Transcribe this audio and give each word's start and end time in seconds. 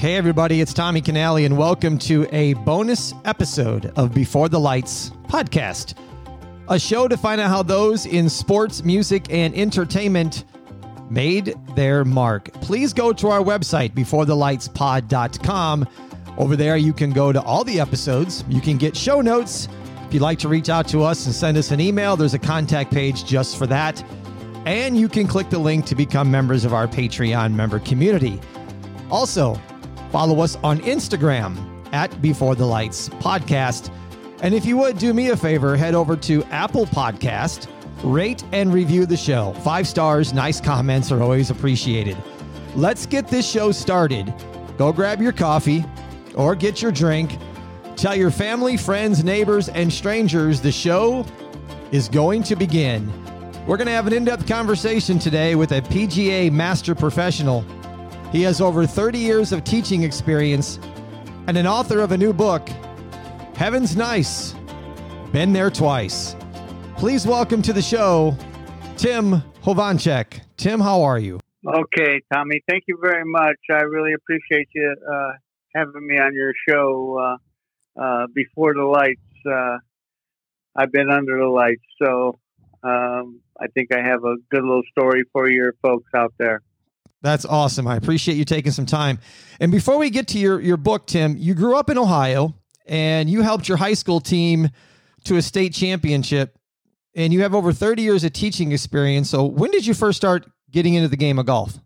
Hey, 0.00 0.16
everybody, 0.16 0.62
it's 0.62 0.72
Tommy 0.72 1.02
Canale, 1.02 1.44
and 1.44 1.58
welcome 1.58 1.98
to 1.98 2.26
a 2.34 2.54
bonus 2.54 3.12
episode 3.26 3.92
of 3.96 4.14
Before 4.14 4.48
the 4.48 4.58
Lights 4.58 5.10
podcast, 5.24 5.92
a 6.70 6.78
show 6.78 7.06
to 7.06 7.18
find 7.18 7.38
out 7.38 7.50
how 7.50 7.62
those 7.62 8.06
in 8.06 8.30
sports, 8.30 8.82
music, 8.82 9.26
and 9.28 9.54
entertainment 9.54 10.44
made 11.10 11.54
their 11.76 12.06
mark. 12.06 12.50
Please 12.62 12.94
go 12.94 13.12
to 13.12 13.28
our 13.28 13.42
website, 13.42 13.92
beforethelightspod.com. 13.92 15.88
Over 16.38 16.56
there, 16.56 16.78
you 16.78 16.94
can 16.94 17.10
go 17.10 17.30
to 17.30 17.42
all 17.42 17.62
the 17.62 17.78
episodes, 17.78 18.42
you 18.48 18.62
can 18.62 18.78
get 18.78 18.96
show 18.96 19.20
notes. 19.20 19.68
If 20.06 20.14
you'd 20.14 20.22
like 20.22 20.38
to 20.38 20.48
reach 20.48 20.70
out 20.70 20.88
to 20.88 21.02
us 21.02 21.26
and 21.26 21.34
send 21.34 21.58
us 21.58 21.72
an 21.72 21.80
email, 21.80 22.16
there's 22.16 22.32
a 22.32 22.38
contact 22.38 22.90
page 22.90 23.26
just 23.26 23.58
for 23.58 23.66
that. 23.66 24.02
And 24.64 24.96
you 24.96 25.10
can 25.10 25.26
click 25.26 25.50
the 25.50 25.58
link 25.58 25.84
to 25.84 25.94
become 25.94 26.30
members 26.30 26.64
of 26.64 26.72
our 26.72 26.88
Patreon 26.88 27.52
member 27.52 27.80
community. 27.80 28.40
Also, 29.10 29.60
Follow 30.10 30.40
us 30.40 30.56
on 30.64 30.80
Instagram 30.80 31.56
at 31.92 32.20
Before 32.20 32.54
the 32.54 32.66
Lights 32.66 33.08
Podcast. 33.08 33.92
And 34.42 34.54
if 34.54 34.64
you 34.64 34.76
would 34.78 34.98
do 34.98 35.14
me 35.14 35.30
a 35.30 35.36
favor, 35.36 35.76
head 35.76 35.94
over 35.94 36.16
to 36.16 36.42
Apple 36.44 36.86
Podcast, 36.86 37.68
rate 38.02 38.42
and 38.52 38.72
review 38.72 39.06
the 39.06 39.16
show. 39.16 39.52
Five 39.62 39.86
stars, 39.86 40.32
nice 40.32 40.60
comments 40.60 41.12
are 41.12 41.22
always 41.22 41.50
appreciated. 41.50 42.16
Let's 42.74 43.06
get 43.06 43.28
this 43.28 43.48
show 43.48 43.70
started. 43.70 44.32
Go 44.78 44.92
grab 44.92 45.20
your 45.20 45.32
coffee 45.32 45.84
or 46.34 46.54
get 46.54 46.80
your 46.80 46.92
drink. 46.92 47.36
Tell 47.96 48.16
your 48.16 48.30
family, 48.30 48.76
friends, 48.76 49.22
neighbors, 49.22 49.68
and 49.68 49.92
strangers 49.92 50.60
the 50.60 50.72
show 50.72 51.26
is 51.92 52.08
going 52.08 52.42
to 52.44 52.56
begin. 52.56 53.12
We're 53.66 53.76
going 53.76 53.86
to 53.86 53.92
have 53.92 54.06
an 54.06 54.14
in 54.14 54.24
depth 54.24 54.48
conversation 54.48 55.18
today 55.18 55.54
with 55.54 55.72
a 55.72 55.82
PGA 55.82 56.50
master 56.50 56.94
professional 56.94 57.64
he 58.32 58.42
has 58.42 58.60
over 58.60 58.86
30 58.86 59.18
years 59.18 59.52
of 59.52 59.64
teaching 59.64 60.02
experience 60.02 60.78
and 61.46 61.56
an 61.56 61.66
author 61.66 62.00
of 62.00 62.12
a 62.12 62.16
new 62.16 62.32
book, 62.32 62.68
Heaven's 63.54 63.96
Nice. 63.96 64.54
Been 65.32 65.52
there 65.52 65.70
twice. 65.70 66.36
Please 66.96 67.26
welcome 67.26 67.62
to 67.62 67.72
the 67.72 67.82
show, 67.82 68.36
Tim 68.96 69.42
Hovanchek. 69.62 70.40
Tim, 70.56 70.80
how 70.80 71.02
are 71.02 71.18
you? 71.18 71.40
Okay, 71.66 72.20
Tommy. 72.32 72.62
Thank 72.68 72.84
you 72.86 72.98
very 73.02 73.24
much. 73.24 73.56
I 73.70 73.82
really 73.82 74.12
appreciate 74.12 74.68
you 74.74 74.94
uh, 75.12 75.32
having 75.74 76.06
me 76.06 76.18
on 76.18 76.34
your 76.34 76.52
show 76.68 77.18
uh, 77.18 78.00
uh, 78.00 78.26
before 78.34 78.74
the 78.74 78.84
lights. 78.84 79.20
Uh, 79.44 79.78
I've 80.76 80.92
been 80.92 81.10
under 81.10 81.38
the 81.38 81.48
lights, 81.48 81.82
so 82.02 82.38
um, 82.82 83.40
I 83.60 83.66
think 83.74 83.94
I 83.94 84.06
have 84.06 84.24
a 84.24 84.36
good 84.50 84.62
little 84.62 84.82
story 84.90 85.24
for 85.32 85.50
your 85.50 85.74
folks 85.82 86.10
out 86.14 86.32
there. 86.38 86.62
That's 87.22 87.44
awesome. 87.44 87.86
I 87.86 87.96
appreciate 87.96 88.36
you 88.36 88.44
taking 88.44 88.72
some 88.72 88.86
time. 88.86 89.18
And 89.60 89.70
before 89.70 89.98
we 89.98 90.10
get 90.10 90.28
to 90.28 90.38
your, 90.38 90.60
your 90.60 90.76
book, 90.76 91.06
Tim, 91.06 91.36
you 91.36 91.54
grew 91.54 91.76
up 91.76 91.90
in 91.90 91.98
Ohio 91.98 92.54
and 92.86 93.28
you 93.28 93.42
helped 93.42 93.68
your 93.68 93.76
high 93.76 93.94
school 93.94 94.20
team 94.20 94.70
to 95.24 95.36
a 95.36 95.42
state 95.42 95.74
championship 95.74 96.56
and 97.14 97.32
you 97.32 97.42
have 97.42 97.54
over 97.54 97.72
30 97.72 98.02
years 98.02 98.24
of 98.24 98.32
teaching 98.32 98.72
experience. 98.72 99.28
So 99.28 99.44
when 99.44 99.70
did 99.70 99.86
you 99.86 99.94
first 99.94 100.16
start 100.16 100.46
getting 100.70 100.94
into 100.94 101.08
the 101.08 101.16
game 101.16 101.38
of 101.38 101.46
golf? 101.46 101.78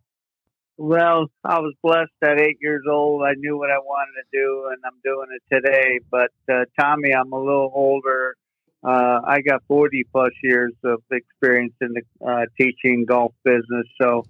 Well, 0.76 1.28
I 1.44 1.60
was 1.60 1.74
blessed 1.82 2.10
at 2.22 2.40
eight 2.40 2.58
years 2.60 2.82
old. 2.90 3.22
I 3.22 3.34
knew 3.36 3.56
what 3.56 3.70
I 3.70 3.78
wanted 3.78 4.12
to 4.22 4.38
do, 4.38 4.68
and 4.72 4.78
I'm 4.84 4.98
doing 5.04 5.28
it 5.30 5.54
today. 5.54 6.00
But 6.10 6.32
uh, 6.52 6.64
Tommy, 6.78 7.14
I'm 7.14 7.32
a 7.32 7.38
little 7.38 7.70
older. 7.72 8.34
Uh, 8.82 9.20
I 9.24 9.40
got 9.40 9.62
40 9.68 10.04
plus 10.12 10.32
years 10.42 10.72
of 10.84 11.00
experience 11.12 11.74
in 11.80 11.94
the 11.94 12.26
uh, 12.26 12.46
teaching 12.60 13.04
golf 13.08 13.32
business. 13.44 13.86
So 14.02 14.24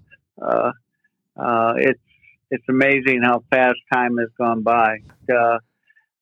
uh, 1.36 1.74
it's 1.76 2.00
it's 2.50 2.64
amazing 2.68 3.22
how 3.22 3.42
fast 3.50 3.78
time 3.92 4.16
has 4.18 4.28
gone 4.38 4.62
by. 4.62 4.98
Uh, 5.28 5.58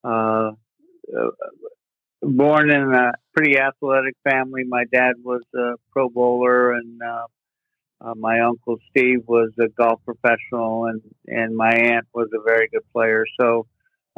uh, 0.05 0.51
born 2.23 2.71
in 2.71 2.95
a 2.95 3.13
pretty 3.35 3.59
athletic 3.59 4.17
family, 4.25 4.63
my 4.67 4.85
dad 4.93 5.15
was 5.23 5.43
a 5.55 5.73
pro 5.93 6.09
bowler, 6.09 6.73
and 6.73 7.01
uh, 7.03 7.27
uh, 8.01 8.15
my 8.15 8.41
uncle 8.41 8.79
Steve 8.91 9.25
was 9.27 9.51
a 9.61 9.69
golf 9.69 10.01
professional, 10.05 10.87
and 10.87 11.03
and 11.27 11.55
my 11.55 11.73
aunt 11.75 12.07
was 12.15 12.29
a 12.35 12.43
very 12.43 12.69
good 12.69 12.85
player. 12.93 13.25
So 13.41 13.67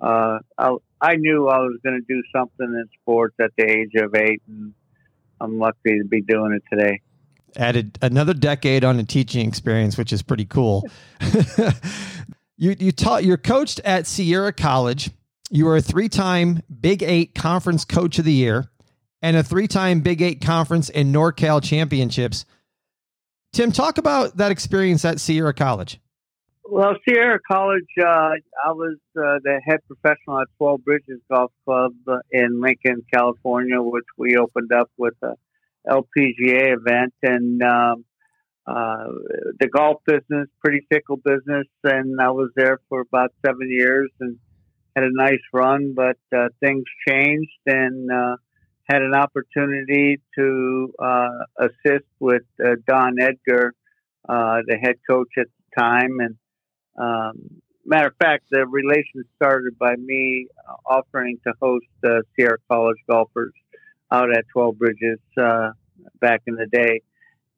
uh, 0.01 0.39
I, 0.57 0.77
I 1.01 1.17
knew 1.17 1.49
I 1.49 1.59
was 1.59 1.79
going 1.83 2.01
to 2.01 2.15
do 2.15 2.23
something 2.35 2.67
in 2.67 2.89
sports 3.01 3.35
at 3.41 3.51
the 3.57 3.65
age 3.65 3.93
of 3.97 4.15
eight, 4.15 4.43
and 4.49 4.73
I'm 5.41 5.59
lucky 5.59 5.99
to 5.99 6.05
be 6.05 6.23
doing 6.23 6.53
it 6.53 6.63
today 6.71 7.01
added 7.57 7.99
another 8.03 8.35
decade 8.35 8.85
on 8.85 8.99
a 8.99 9.05
teaching 9.05 9.47
experience, 9.47 9.97
which 9.97 10.13
is 10.13 10.23
pretty 10.23 10.45
cool. 10.45 10.89
you 12.57 12.77
you 12.79 12.93
taught 12.93 13.25
you're 13.25 13.37
coached 13.37 13.81
at 13.85 14.07
Sierra 14.07 14.53
College. 14.53 15.11
You 15.51 15.67
were 15.67 15.77
a 15.77 15.83
three-time 15.83 16.63
Big 16.81 17.03
Eight 17.03 17.35
Conference 17.35 17.85
Coach 17.85 18.19
of 18.19 18.25
the 18.25 18.33
Year 18.33 18.71
and 19.23 19.37
a 19.37 19.43
three-time 19.43 20.01
Big 20.01 20.23
Eight 20.23 20.41
Conference 20.41 20.91
and 20.91 21.15
NorCal 21.15 21.63
Championships. 21.63 22.45
Tim, 23.53 23.71
talk 23.71 23.99
about 23.99 24.37
that 24.39 24.51
experience 24.51 25.05
at 25.05 25.21
Sierra 25.21 25.55
College. 25.55 26.01
Well, 26.67 26.97
Sierra 27.07 27.39
College, 27.47 27.87
uh, 28.01 28.31
I 28.67 28.73
was 28.73 28.97
uh, 29.17 29.39
the 29.45 29.61
head 29.65 29.81
professional 29.87 30.41
at 30.41 30.49
12 30.59 30.83
Bridges 30.83 31.21
Golf 31.31 31.53
Club 31.65 31.93
in 32.33 32.61
Lincoln, 32.61 33.05
California, 33.13 33.81
which 33.81 34.07
we 34.17 34.37
opened 34.37 34.73
up 34.73 34.91
with 34.97 35.15
a 35.23 35.35
LPGA 35.89 36.77
event, 36.77 37.15
and 37.23 37.63
um, 37.63 38.05
uh, 38.67 39.05
the 39.61 39.69
golf 39.69 40.01
business, 40.07 40.49
pretty 40.63 40.87
fickle 40.91 41.17
business, 41.19 41.67
and 41.83 42.21
I 42.21 42.31
was 42.31 42.51
there 42.57 42.79
for 42.89 43.01
about 43.01 43.33
seven 43.45 43.69
years 43.71 44.11
and 44.21 44.39
had 44.97 45.05
a 45.05 45.13
nice 45.13 45.43
run, 45.53 45.95
but 45.95 46.17
uh, 46.35 46.49
things 46.61 46.85
changed 47.07 47.51
and 47.67 48.11
uh, 48.11 48.37
had 48.89 49.03
an 49.03 49.15
opportunity 49.15 50.21
to 50.39 50.95
uh, 50.99 51.29
assist 51.59 52.07
with 52.21 52.43
uh, 52.65 52.77
Don 52.87 53.21
Edgar, 53.21 53.75
uh, 54.29 54.61
the 54.67 54.77
head 54.81 54.97
coach 55.09 55.29
at 55.39 55.47
the 55.47 55.81
time, 55.81 56.19
and 56.21 56.37
um, 56.97 57.61
matter 57.85 58.07
of 58.07 58.15
fact, 58.17 58.45
the 58.51 58.67
relation 58.67 59.25
started 59.37 59.79
by 59.79 59.95
me 59.97 60.47
offering 60.87 61.39
to 61.47 61.53
host 61.61 61.87
the 62.03 62.23
Sierra 62.35 62.59
College 62.71 62.97
golfers 63.11 63.53
out 64.15 64.31
at 64.37 64.45
12 64.53 64.79
Bridges 64.79 65.19
uh, 65.37 65.71
back 66.21 66.43
in 66.47 66.55
the 66.55 66.67
day. 66.67 67.03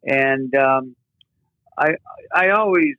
And 0.04 0.54
um, 0.54 0.96
I, 1.78 1.96
I 2.34 2.50
always, 2.50 2.94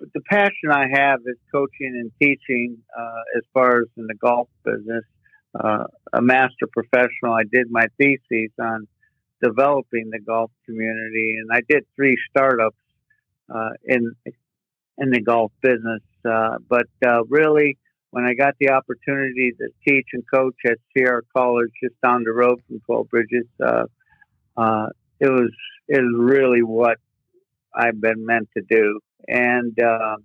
the 0.00 0.20
passion 0.28 0.70
I 0.70 0.86
have 0.92 1.20
is 1.26 1.36
coaching 1.52 1.94
and 2.00 2.12
teaching 2.20 2.78
uh, 2.96 3.22
as 3.36 3.42
far 3.52 3.80
as 3.80 3.88
in 3.96 4.06
the 4.06 4.14
golf 4.14 4.48
business. 4.64 5.04
Uh, 5.58 5.84
a 6.12 6.22
master 6.22 6.68
professional, 6.70 7.32
I 7.32 7.42
did 7.50 7.70
my 7.70 7.86
thesis 7.98 8.52
on 8.60 8.86
developing 9.42 10.10
the 10.10 10.20
golf 10.20 10.52
community, 10.64 11.38
and 11.40 11.50
I 11.52 11.60
did 11.68 11.84
three 11.96 12.16
startups 12.30 12.76
uh, 13.52 13.70
in 13.84 14.14
in 14.98 15.10
the 15.10 15.20
golf 15.20 15.50
business. 15.60 16.02
Uh, 16.24 16.58
but 16.68 16.86
uh, 17.04 17.24
really, 17.24 17.78
when 18.10 18.24
I 18.24 18.34
got 18.34 18.54
the 18.58 18.70
opportunity 18.70 19.52
to 19.58 19.68
teach 19.86 20.08
and 20.12 20.24
coach 20.32 20.56
at 20.66 20.78
Sierra 20.92 21.22
College, 21.36 21.70
just 21.82 21.94
down 22.02 22.24
the 22.24 22.32
road 22.32 22.60
from 22.66 22.80
Twelve 22.80 23.08
Bridges, 23.08 23.46
uh, 23.64 23.84
uh, 24.56 24.86
it 25.20 25.28
was 25.28 25.52
it 25.88 26.00
was 26.00 26.14
really 26.18 26.62
what 26.62 26.98
I've 27.74 28.00
been 28.00 28.26
meant 28.26 28.48
to 28.56 28.62
do. 28.68 29.00
And 29.28 29.78
uh, 29.80 30.16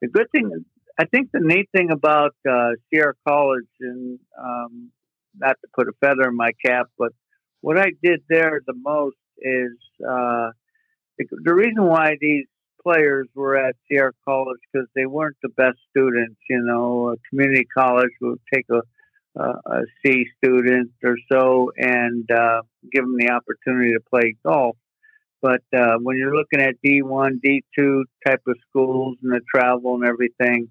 the 0.00 0.08
good 0.08 0.30
thing, 0.32 0.64
I 0.98 1.04
think, 1.04 1.30
the 1.32 1.40
neat 1.42 1.68
thing 1.76 1.90
about 1.90 2.34
uh, 2.48 2.70
Sierra 2.88 3.14
College, 3.26 3.68
and 3.80 4.18
um, 4.42 4.90
not 5.38 5.56
to 5.60 5.68
put 5.74 5.88
a 5.88 5.92
feather 6.00 6.28
in 6.28 6.36
my 6.36 6.52
cap, 6.64 6.86
but 6.98 7.12
what 7.60 7.78
I 7.78 7.92
did 8.02 8.22
there 8.28 8.60
the 8.66 8.74
most 8.74 9.16
is 9.38 9.72
uh, 10.02 10.50
the, 11.18 11.26
the 11.44 11.54
reason 11.54 11.84
why 11.84 12.16
these 12.20 12.46
players 12.82 13.28
were 13.34 13.56
at 13.56 13.76
Sierra 13.88 14.12
College 14.24 14.58
because 14.72 14.88
they 14.94 15.06
weren't 15.06 15.36
the 15.42 15.48
best 15.50 15.78
students. 15.90 16.40
You 16.48 16.62
know, 16.62 17.10
a 17.10 17.16
community 17.28 17.66
college 17.76 18.10
would 18.20 18.40
take 18.52 18.66
a 18.70 18.82
C 20.02 20.26
student 20.38 20.90
or 21.04 21.16
so 21.30 21.72
and 21.76 22.30
uh, 22.30 22.62
give 22.92 23.04
them 23.04 23.16
the 23.16 23.30
opportunity 23.30 23.92
to 23.92 24.00
play 24.10 24.34
golf. 24.44 24.76
But 25.42 25.62
uh, 25.74 25.96
when 26.02 26.16
you're 26.16 26.36
looking 26.36 26.60
at 26.60 26.74
D1, 26.84 27.40
D2 27.44 28.02
type 28.26 28.42
of 28.46 28.56
schools 28.68 29.16
and 29.22 29.32
the 29.32 29.40
travel 29.52 29.94
and 29.94 30.04
everything, 30.04 30.68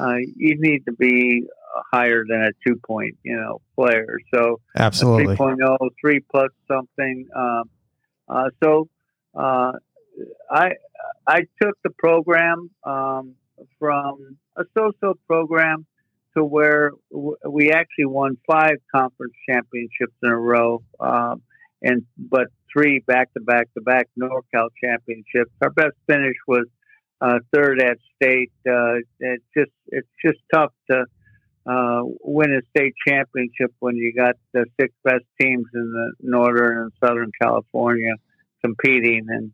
uh, 0.00 0.16
you 0.36 0.58
need 0.58 0.86
to 0.86 0.92
be 0.92 1.46
higher 1.92 2.24
than 2.26 2.42
a 2.42 2.50
two 2.66 2.80
point, 2.86 3.16
you 3.22 3.36
know, 3.36 3.60
player. 3.74 4.18
So 4.32 4.60
absolutely 4.76 5.36
3.0, 5.36 5.76
three 6.00 6.20
plus 6.30 6.50
something. 6.66 7.26
Um, 7.36 7.70
uh, 8.28 8.50
so 8.62 8.88
uh, 9.34 9.72
I 10.50 10.72
I 11.26 11.40
took 11.60 11.76
the 11.82 11.90
program 11.98 12.70
um, 12.84 13.34
from 13.78 14.36
a 14.56 14.64
so-so 14.74 15.14
program 15.26 15.86
to 16.36 16.44
where 16.44 16.92
we 17.10 17.70
actually 17.70 18.06
won 18.06 18.36
five 18.50 18.76
conference 18.94 19.34
championships 19.48 20.14
in 20.22 20.30
a 20.30 20.36
row, 20.36 20.82
um, 21.00 21.42
and 21.82 22.04
but 22.18 22.48
three 22.72 23.00
back 23.06 23.32
to 23.34 23.40
back 23.40 23.72
to 23.74 23.80
back 23.80 24.08
NorCal 24.18 24.68
championships. 24.82 25.50
Our 25.62 25.70
best 25.70 25.94
finish 26.06 26.36
was 26.46 26.66
uh, 27.20 27.38
third 27.54 27.80
at 27.80 27.98
state. 28.16 28.52
Uh, 28.68 28.96
it's 29.18 29.44
just 29.56 29.72
it's 29.88 30.08
just 30.24 30.38
tough 30.52 30.72
to 30.90 31.04
uh, 31.66 32.02
win 32.22 32.52
a 32.52 32.60
state 32.76 32.94
championship 33.06 33.72
when 33.80 33.96
you 33.96 34.12
got 34.14 34.36
the 34.52 34.66
six 34.80 34.92
best 35.04 35.24
teams 35.40 35.66
in 35.74 35.92
the 35.92 36.12
northern 36.20 36.78
and 36.82 36.92
southern 37.02 37.30
California 37.40 38.12
competing, 38.62 39.26
and 39.28 39.52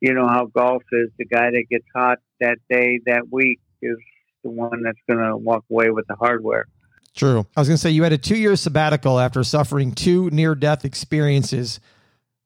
you 0.00 0.14
know 0.14 0.26
how 0.26 0.46
golf 0.46 0.82
is. 0.92 1.10
The 1.18 1.26
guy 1.26 1.50
that 1.50 1.64
gets 1.70 1.84
hot 1.94 2.18
that 2.40 2.58
day 2.68 3.00
that 3.06 3.30
week 3.30 3.60
is 3.82 3.96
the 4.42 4.50
one 4.50 4.82
that's 4.82 4.98
going 5.08 5.24
to 5.24 5.36
walk 5.36 5.64
away 5.70 5.90
with 5.90 6.06
the 6.06 6.16
hardware. 6.16 6.66
True. 7.14 7.46
I 7.56 7.60
was 7.60 7.68
going 7.68 7.76
to 7.76 7.80
say 7.80 7.90
you 7.90 8.02
had 8.02 8.12
a 8.12 8.18
two 8.18 8.36
year 8.36 8.56
sabbatical 8.56 9.18
after 9.18 9.42
suffering 9.44 9.92
two 9.92 10.30
near 10.30 10.54
death 10.54 10.84
experiences, 10.84 11.80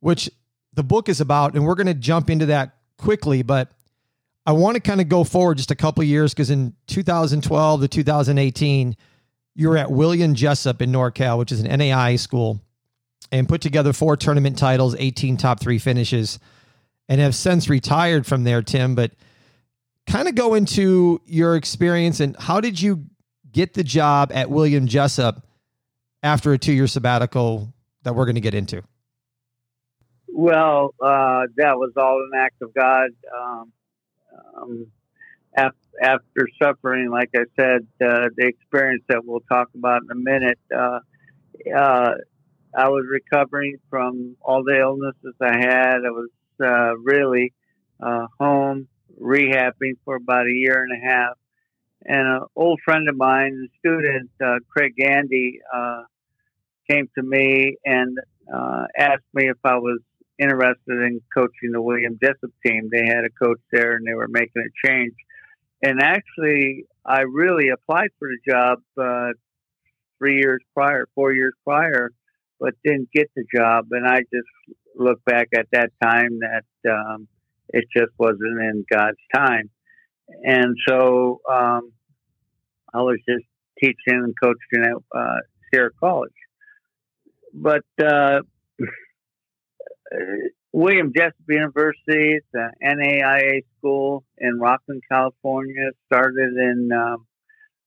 which 0.01 0.31
the 0.73 0.83
book 0.83 1.09
is 1.09 1.21
about, 1.21 1.55
and 1.55 1.65
we're 1.65 1.75
going 1.75 1.87
to 1.87 1.95
jump 1.95 2.31
into 2.31 2.47
that 2.47 2.77
quickly. 2.99 3.43
But 3.43 3.71
I 4.47 4.53
want 4.53 4.75
to 4.75 4.81
kind 4.81 5.01
of 5.01 5.09
go 5.09 5.23
forward 5.25 5.59
just 5.59 5.71
a 5.71 5.77
couple 5.77 6.03
years 6.03 6.33
because 6.33 6.51
in 6.51 6.75
2012 6.89 7.81
to 7.83 7.89
2018, 7.89 8.97
you 9.55 9.69
were 9.69 9.77
at 9.77 9.91
William 9.91 10.35
Jessup 10.35 10.83
in 10.83 10.91
NorCal, 10.91 11.39
which 11.39 11.53
is 11.53 11.61
an 11.61 11.79
NAI 11.79 12.17
school, 12.17 12.61
and 13.31 13.49
put 13.49 13.61
together 13.61 13.93
four 13.93 14.17
tournament 14.17 14.59
titles, 14.59 14.97
18 14.99 15.37
top 15.37 15.61
three 15.61 15.79
finishes, 15.79 16.39
and 17.09 17.21
have 17.21 17.35
since 17.35 17.69
retired 17.69 18.27
from 18.27 18.45
there, 18.45 18.63
Tim. 18.63 18.95
But 18.95 19.13
kind 20.07 20.29
of 20.29 20.35
go 20.35 20.55
into 20.55 21.21
your 21.27 21.57
experience 21.57 22.21
and 22.21 22.37
how 22.39 22.61
did 22.61 22.81
you 22.81 23.07
get 23.53 23.75
the 23.75 23.85
job 23.85 24.31
at 24.35 24.51
William 24.51 24.87
Jessup 24.87 25.47
after 26.23 26.53
a 26.53 26.59
two 26.59 26.73
year 26.73 26.87
sabbatical 26.87 27.73
that 28.03 28.15
we're 28.15 28.27
going 28.27 28.35
to 28.35 28.41
get 28.41 28.55
into? 28.55 28.83
Well, 30.29 30.95
uh, 31.01 31.47
that 31.57 31.79
was 31.79 31.93
all 31.97 32.21
an 32.33 32.39
act 32.39 32.61
of 32.61 32.75
God. 32.75 33.11
Um, 33.39 33.73
um, 34.57 34.87
after, 35.57 35.77
after, 36.03 36.49
suffering, 36.61 37.09
like 37.09 37.31
I 37.37 37.45
said, 37.55 37.87
uh, 38.05 38.29
the 38.37 38.47
experience 38.47 39.05
that 39.09 39.25
we'll 39.25 39.45
talk 39.49 39.69
about 39.77 40.03
in 40.03 40.11
a 40.11 40.17
minute, 40.17 40.59
uh, 40.77 40.99
uh 41.73 42.15
I 42.77 42.89
was 42.89 43.05
recovering 43.09 43.77
from 43.89 44.37
all 44.41 44.65
the 44.65 44.81
illnesses 44.81 45.35
I 45.41 45.57
had. 45.57 45.99
I 46.05 46.11
was 46.11 46.29
uh, 46.61 46.97
really 46.99 47.53
uh, 48.01 48.27
home 48.39 48.89
rehabbing 49.21 49.95
for 50.05 50.17
about 50.17 50.47
a 50.47 50.53
year 50.53 50.83
and 50.83 51.03
a 51.03 51.07
half 51.07 51.37
and 52.07 52.27
an 52.29 52.41
old 52.55 52.81
friend 52.85 53.09
of 53.09 53.17
mine, 53.17 53.69
a 53.69 53.79
student, 53.79 54.31
uh, 54.45 54.59
Craig 54.69 54.95
Gandy, 54.97 55.61
uh, 55.73 56.03
came 56.91 57.09
to 57.17 57.23
me 57.23 57.77
and 57.85 58.19
uh, 58.53 58.85
asked 58.99 59.25
me 59.33 59.49
if 59.49 59.57
I 59.65 59.77
was 59.77 60.01
interested 60.39 60.77
in 60.89 61.21
coaching 61.33 61.73
the 61.73 61.81
William 61.81 62.19
Jessup 62.23 62.51
team. 62.65 62.91
They 62.93 63.07
had 63.07 63.25
a 63.25 63.31
coach 63.31 63.61
there 63.73 63.97
and 63.97 64.07
they 64.07 64.15
were 64.15 64.29
making 64.29 64.63
a 64.63 64.87
change. 64.87 65.15
And 65.83 66.03
actually, 66.03 66.87
I 67.07 67.23
really 67.23 67.69
applied 67.71 68.11
for 68.19 68.29
the 68.29 68.53
job 68.53 68.81
uh, 69.01 69.33
three 70.19 70.37
years 70.37 70.61
prior, 70.75 71.09
four 71.15 71.33
years 71.33 71.55
prior, 71.65 72.11
but 72.61 72.75
didn't 72.85 73.11
get 73.15 73.31
the 73.35 73.45
job. 73.55 73.87
And 73.93 74.07
I 74.07 74.19
just 74.21 74.79
look 74.97 75.25
back 75.25 75.49
at 75.55 75.67
that 75.73 75.91
time 76.03 76.39
that 76.41 76.91
um, 76.91 77.29
it 77.69 77.85
just 77.97 78.13
wasn't 78.19 78.61
in 78.61 78.85
God's 78.91 79.19
time 79.35 79.71
and 80.43 80.77
so 80.89 81.41
um, 81.51 81.93
I 82.93 83.03
was 83.03 83.19
just 83.29 83.45
teaching 83.79 83.97
and 84.07 84.35
coaching 84.43 84.85
at 84.85 85.19
uh, 85.19 85.37
Sierra 85.71 85.91
College. 86.01 86.33
But 87.53 87.85
uh, 88.03 88.41
William 90.73 91.13
Jessup 91.15 91.35
University, 91.49 92.41
an 92.55 92.73
NAIA 92.83 93.61
school 93.79 94.25
in 94.39 94.59
Rocklin, 94.59 95.01
California. 95.11 95.91
Started 96.07 96.57
in 96.57 96.91
um, 96.93 97.27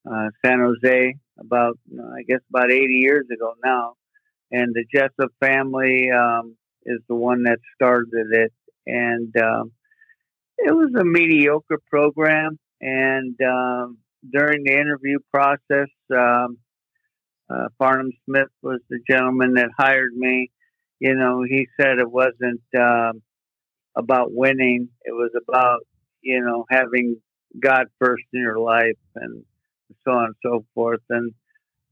uh, 0.09 0.29
San 0.45 0.59
Jose 0.59 1.15
about, 1.39 1.77
I 2.15 2.23
guess, 2.23 2.39
about 2.49 2.71
80 2.71 2.93
years 2.93 3.25
ago 3.33 3.53
now. 3.63 3.93
And 4.51 4.73
the 4.73 4.85
Jessup 4.93 5.33
family 5.41 6.09
um, 6.11 6.55
is 6.87 6.99
the 7.07 7.15
one 7.15 7.43
that 7.43 7.59
started 7.75 8.27
it. 8.31 8.53
And 8.87 9.35
um, 9.37 9.71
it 10.57 10.71
was 10.71 10.91
a 10.99 11.03
mediocre 11.03 11.79
program, 11.89 12.57
and 12.81 13.35
um, 13.41 13.97
during 14.31 14.63
the 14.63 14.73
interview 14.73 15.19
process, 15.31 15.89
um, 16.15 16.57
uh, 17.49 17.67
Farnham 17.77 18.11
Smith 18.25 18.49
was 18.61 18.79
the 18.89 18.99
gentleman 19.09 19.53
that 19.55 19.69
hired 19.77 20.13
me. 20.15 20.51
You 20.99 21.15
know, 21.15 21.43
he 21.43 21.67
said 21.79 21.99
it 21.99 22.09
wasn't 22.09 22.61
um, 22.77 23.21
about 23.95 24.31
winning; 24.31 24.89
it 25.03 25.11
was 25.11 25.31
about 25.35 25.81
you 26.21 26.41
know 26.41 26.65
having 26.69 27.21
God 27.59 27.87
first 27.99 28.23
in 28.33 28.41
your 28.41 28.59
life, 28.59 28.97
and 29.15 29.43
so 30.05 30.11
on 30.11 30.25
and 30.25 30.35
so 30.43 30.65
forth. 30.73 31.01
And 31.09 31.33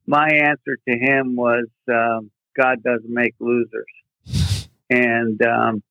my 0.07 0.29
answer 0.29 0.77
to 0.87 0.97
him 0.97 1.35
was, 1.35 1.65
um, 1.89 2.31
God 2.57 2.83
doesn't 2.83 3.09
make 3.09 3.35
losers, 3.39 3.85
and 4.89 5.41
um, 5.41 5.83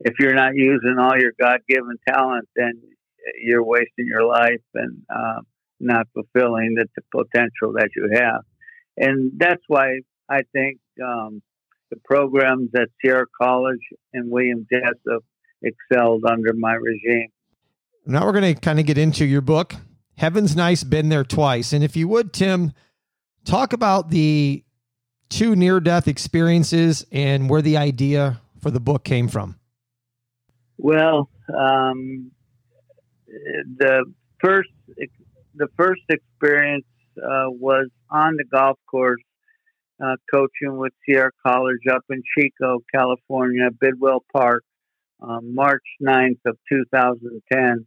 if 0.00 0.14
you're 0.18 0.34
not 0.34 0.54
using 0.54 0.96
all 0.98 1.18
your 1.18 1.32
God 1.40 1.60
given 1.68 1.96
talent, 2.08 2.48
then 2.56 2.80
you're 3.42 3.64
wasting 3.64 4.06
your 4.06 4.24
life 4.26 4.62
and 4.74 5.02
uh, 5.14 5.40
not 5.78 6.06
fulfilling 6.14 6.74
the, 6.76 6.86
the, 6.96 7.02
potential 7.10 7.74
that 7.74 7.90
you 7.94 8.08
have. 8.14 8.42
And 8.96 9.32
that's 9.36 9.62
why 9.68 10.00
I 10.28 10.42
think 10.52 10.78
um, 11.02 11.42
the 11.90 11.96
programs 12.04 12.70
at 12.74 12.88
Sierra 13.00 13.26
College 13.40 13.80
and 14.12 14.30
William 14.30 14.66
Jessup 14.72 15.24
excelled 15.62 16.24
under 16.24 16.52
my 16.54 16.72
regime. 16.74 17.28
Now 18.06 18.24
we're 18.24 18.32
going 18.32 18.54
to 18.54 18.60
kind 18.60 18.80
of 18.80 18.86
get 18.86 18.96
into 18.96 19.26
your 19.26 19.42
book, 19.42 19.74
Heaven's 20.16 20.56
Nice, 20.56 20.82
Been 20.82 21.10
There 21.10 21.24
Twice. 21.24 21.72
And 21.72 21.84
if 21.84 21.96
you 21.96 22.08
would, 22.08 22.32
Tim, 22.32 22.72
talk 23.44 23.72
about 23.72 24.10
the 24.10 24.64
two 25.30 25.56
near 25.56 25.80
death 25.80 26.06
experiences 26.06 27.06
and 27.10 27.48
where 27.48 27.62
the 27.62 27.78
idea 27.78 28.40
for 28.60 28.70
the 28.70 28.80
book 28.80 29.04
came 29.04 29.28
from. 29.28 29.56
Well, 30.76 31.30
um, 31.48 32.30
the 33.26 34.04
first 34.42 34.68
the 35.54 35.68
first 35.76 36.02
experience 36.08 36.86
uh, 37.18 37.46
was 37.48 37.88
on 38.10 38.36
the 38.36 38.44
golf 38.44 38.78
course, 38.90 39.22
uh, 40.02 40.16
coaching 40.32 40.78
with 40.78 40.92
Sierra 41.04 41.30
College 41.44 41.86
up 41.90 42.02
in 42.08 42.22
Chico, 42.36 42.78
California, 42.94 43.68
Bidwell 43.78 44.24
Park, 44.32 44.64
um, 45.20 45.54
March 45.54 45.82
9th 46.02 46.40
of 46.46 46.56
2010. 46.72 47.86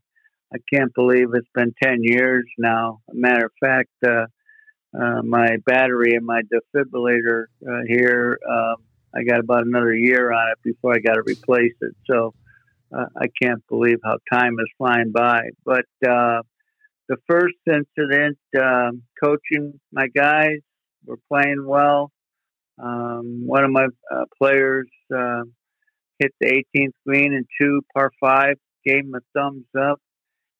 I 0.53 0.57
can't 0.71 0.93
believe 0.93 1.29
it's 1.33 1.47
been 1.55 1.73
10 1.81 2.03
years 2.03 2.45
now. 2.59 2.99
Matter 3.11 3.45
of 3.45 3.51
fact, 3.59 3.89
uh, 4.93 5.21
my 5.23 5.57
battery 5.65 6.15
and 6.15 6.25
my 6.25 6.41
defibrillator 6.41 7.45
uh, 7.67 7.81
here, 7.87 8.39
um, 8.49 8.75
I 9.15 9.23
got 9.23 9.39
about 9.39 9.65
another 9.65 9.93
year 9.93 10.31
on 10.31 10.51
it 10.51 10.59
before 10.63 10.93
I 10.93 10.99
got 10.99 11.15
to 11.15 11.23
replace 11.25 11.73
it. 11.81 11.95
So 12.09 12.33
uh, 12.95 13.05
I 13.15 13.27
can't 13.41 13.65
believe 13.67 13.97
how 14.03 14.17
time 14.31 14.53
is 14.59 14.67
flying 14.77 15.11
by. 15.11 15.41
But 15.65 15.85
uh, 16.07 16.41
the 17.09 17.17
first 17.27 17.55
incident, 17.67 18.37
um, 18.59 19.03
coaching 19.23 19.79
my 19.91 20.07
guys, 20.07 20.59
were 21.05 21.19
playing 21.29 21.65
well. 21.65 22.11
Um, 22.81 23.45
one 23.45 23.63
of 23.63 23.71
my 23.71 23.87
uh, 24.11 24.25
players 24.37 24.87
uh, 25.15 25.43
hit 26.19 26.33
the 26.39 26.63
18th 26.75 26.93
green 27.05 27.33
in 27.33 27.45
two 27.59 27.81
par 27.93 28.11
five, 28.19 28.55
gave 28.85 29.03
him 29.03 29.15
a 29.15 29.19
thumbs 29.37 29.65
up, 29.79 29.99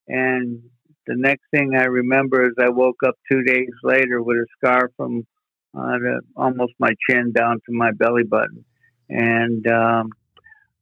and 0.07 0.61
the 1.07 1.15
next 1.15 1.43
thing 1.51 1.75
I 1.75 1.85
remember 1.85 2.45
is 2.45 2.53
I 2.59 2.69
woke 2.69 3.01
up 3.05 3.15
two 3.31 3.43
days 3.43 3.69
later 3.83 4.21
with 4.21 4.37
a 4.37 4.45
scar 4.57 4.89
from 4.97 5.25
uh, 5.77 5.97
almost 6.35 6.73
my 6.79 6.91
chin 7.09 7.31
down 7.31 7.55
to 7.65 7.71
my 7.71 7.91
belly 7.91 8.23
button, 8.23 8.63
and 9.09 9.65
um, 9.67 10.09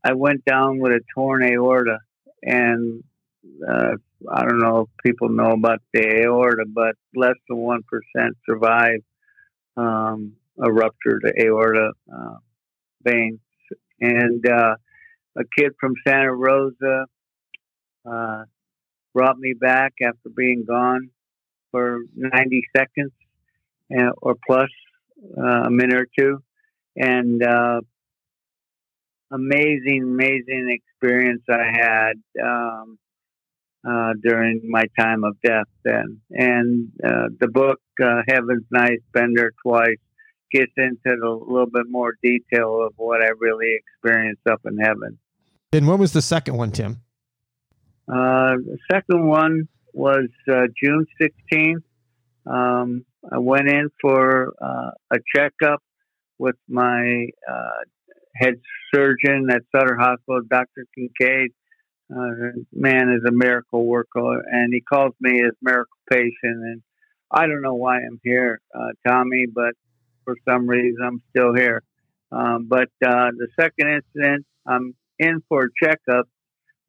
I 0.04 0.14
went 0.14 0.44
down 0.46 0.80
with 0.80 0.92
a 0.92 1.02
torn 1.16 1.44
aorta, 1.44 2.00
and 2.44 3.04
uh, 3.68 3.94
I 4.32 4.42
don't 4.44 4.60
know 4.60 4.82
if 4.82 4.90
people 5.06 5.30
know 5.30 5.52
about 5.52 5.80
the 5.94 6.24
aorta, 6.24 6.66
but 6.68 6.96
less 7.16 7.36
than 7.48 7.58
one 7.58 7.82
percent 7.84 8.38
survive 8.46 9.00
um, 9.78 10.34
a 10.62 10.72
ruptured 10.72 11.32
aorta 11.40 11.92
uh, 12.14 12.36
vein. 13.04 13.40
And 14.00 14.46
uh, 14.48 14.76
a 15.38 15.44
kid 15.58 15.72
from 15.80 15.94
Santa 16.06 16.34
Rosa 16.34 17.06
uh, 18.06 18.44
brought 19.14 19.38
me 19.38 19.54
back 19.54 19.94
after 20.02 20.30
being 20.36 20.66
gone 20.68 21.10
for 21.72 22.00
90 22.16 22.64
seconds 22.76 23.12
uh, 23.98 24.12
or 24.22 24.36
plus, 24.46 24.70
uh, 25.38 25.64
a 25.66 25.70
minute 25.70 25.96
or 25.96 26.08
two, 26.18 26.44
and 26.96 27.44
uh, 27.44 27.82
amazing, 29.32 30.04
amazing 30.04 30.70
experience 30.72 31.44
I 31.50 31.72
had 31.72 32.14
um, 32.44 32.98
uh, 33.88 34.14
during 34.22 34.62
my 34.70 34.86
time 35.00 35.24
of 35.24 35.36
death 35.42 35.68
then. 35.84 36.22
And 36.32 36.90
uh, 37.04 37.30
the 37.40 37.48
book, 37.48 37.80
uh, 38.04 38.22
Heaven's 38.28 38.66
Nice, 38.72 39.00
Been 39.14 39.34
There 39.36 39.52
Twice, 39.64 39.98
gets 40.52 40.72
into 40.78 40.96
a 41.06 41.30
little 41.30 41.70
bit 41.72 41.86
more 41.90 42.14
detail 42.22 42.86
of 42.86 42.94
what 42.98 43.22
I 43.22 43.30
really 43.40 43.78
experienced 43.78 44.46
up 44.50 44.62
in 44.66 44.78
heaven. 44.78 45.18
And 45.72 45.88
when 45.88 46.00
was 46.00 46.12
the 46.12 46.22
second 46.22 46.58
one, 46.58 46.72
Tim? 46.72 47.02
Uh, 48.12 48.58
the 48.58 48.78
second 48.92 49.26
one 49.26 49.68
was 49.94 50.28
uh, 50.52 50.68
June 50.82 51.06
16th. 51.22 51.84
Um, 52.46 53.06
I 53.32 53.38
went 53.38 53.70
in 53.70 53.90
for 54.02 54.54
uh, 54.62 54.92
a 55.14 55.18
checkup 55.34 55.82
with 56.38 56.56
my 56.68 57.28
head 58.36 58.56
surgeon 58.94 59.48
at 59.52 59.62
Sutter 59.74 59.96
Hospital, 59.96 60.42
Dr. 60.50 60.86
Kincaid. 60.96 61.52
Uh, 62.14 62.52
man 62.74 63.10
is 63.10 63.24
a 63.26 63.32
miracle 63.32 63.86
worker, 63.86 64.44
and 64.52 64.74
he 64.74 64.82
calls 64.82 65.14
me 65.22 65.40
his 65.40 65.54
miracle 65.62 65.98
patient. 66.10 66.34
And 66.44 66.82
I 67.30 67.48
don't 67.48 67.62
know 67.62 67.76
why 67.76 67.98
I'm 67.98 68.20
here, 68.24 68.60
uh, 68.76 68.90
Tommy, 69.08 69.46
but 69.54 69.74
for 70.26 70.36
some 70.48 70.68
reason 70.68 71.02
I'm 71.04 71.22
still 71.30 71.54
here. 71.56 71.84
Um, 72.32 72.68
but 72.68 72.90
uh, 73.06 73.32
the 73.38 73.48
second 73.60 73.88
incident, 73.88 74.46
I'm 74.66 74.96
in 75.20 75.42
for 75.48 75.66
a 75.66 75.86
checkup, 75.86 76.28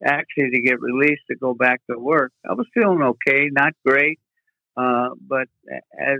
actually 0.04 0.50
to 0.50 0.62
get 0.62 0.80
released 0.80 1.22
to 1.30 1.36
go 1.36 1.54
back 1.54 1.80
to 1.90 1.98
work. 1.98 2.32
I 2.48 2.54
was 2.54 2.66
feeling 2.74 3.02
okay, 3.02 3.48
not 3.50 3.72
great, 3.84 4.18
uh, 4.76 5.10
but 5.26 5.48
as 5.98 6.18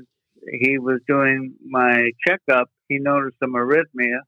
he 0.61 0.79
was 0.79 1.01
doing 1.07 1.55
my 1.65 2.11
checkup, 2.27 2.71
he 2.89 2.99
noticed 2.99 3.37
some 3.41 3.55
arrhythmia. 3.55 4.21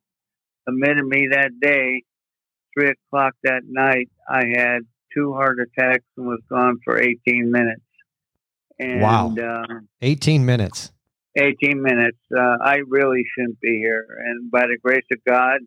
Admitted 0.67 1.05
me 1.05 1.29
that 1.31 1.51
day, 1.61 2.03
three 2.73 2.91
o'clock 2.91 3.35
that 3.43 3.63
night. 3.67 4.09
I 4.29 4.45
had 4.57 4.81
two 5.13 5.33
heart 5.35 5.59
attacks 5.61 6.05
and 6.17 6.27
was 6.27 6.41
gone 6.49 6.79
for 6.85 6.99
18 6.99 7.51
minutes. 7.51 7.81
And, 8.79 9.01
wow. 9.01 9.35
Uh, 9.37 9.81
18 10.03 10.45
minutes. 10.45 10.91
18 11.37 11.83
minutes. 11.83 12.19
Uh, 12.35 12.57
I 12.63 12.81
really 12.87 13.25
shouldn't 13.35 13.61
be 13.61 13.79
here. 13.79 14.07
And 14.25 14.51
by 14.51 14.63
the 14.63 14.79
grace 14.83 15.05
of 15.13 15.19
God, 15.25 15.59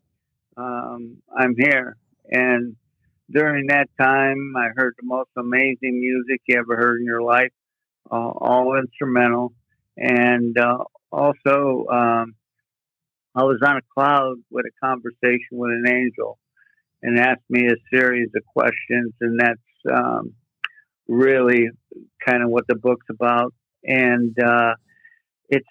um, 0.55 1.17
I'm 1.37 1.55
here. 1.57 1.97
And 2.29 2.75
during 3.29 3.67
that 3.67 3.89
time, 3.99 4.53
I 4.55 4.69
heard 4.75 4.95
the 4.97 5.05
most 5.05 5.29
amazing 5.37 5.99
music 5.99 6.41
you 6.47 6.59
ever 6.59 6.77
heard 6.77 6.99
in 6.99 7.05
your 7.05 7.21
life, 7.21 7.51
uh, 8.09 8.15
all 8.15 8.77
instrumental. 8.77 9.53
And 9.97 10.57
uh, 10.57 10.77
also, 11.11 11.85
um, 11.91 12.35
I 13.35 13.43
was 13.43 13.59
on 13.65 13.77
a 13.77 13.81
cloud 13.93 14.37
with 14.49 14.65
a 14.65 14.85
conversation 14.85 15.51
with 15.51 15.71
an 15.71 15.85
angel 15.87 16.39
and 17.01 17.19
asked 17.19 17.49
me 17.49 17.67
a 17.67 17.95
series 17.95 18.29
of 18.35 18.43
questions. 18.45 19.13
And 19.19 19.39
that's 19.39 19.93
um, 19.93 20.33
really 21.07 21.69
kind 22.25 22.43
of 22.43 22.49
what 22.49 22.65
the 22.67 22.75
book's 22.75 23.07
about. 23.09 23.53
And 23.83 24.35
uh, 24.39 24.73
it's 25.49 25.67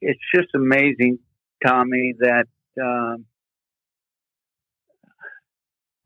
it's 0.00 0.20
just 0.34 0.48
amazing, 0.54 1.18
Tommy, 1.64 2.14
that 2.20 2.46
um, 2.80 3.24